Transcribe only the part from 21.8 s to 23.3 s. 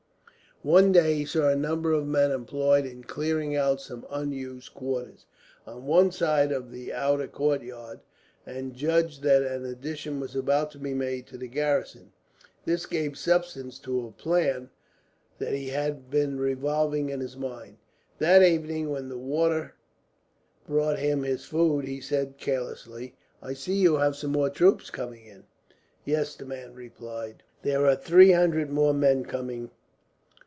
he said carelessly: